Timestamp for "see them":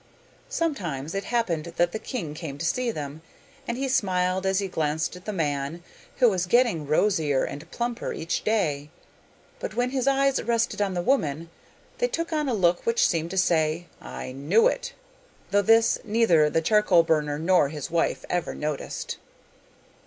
2.65-3.21